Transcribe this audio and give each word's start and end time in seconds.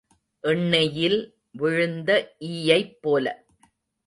எண்ணெயில் 0.43 1.17
விழுந்த 1.51 2.09
ஈயைப் 2.39 2.97
போல. 3.01 3.25